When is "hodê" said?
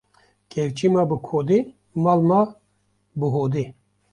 3.35-3.65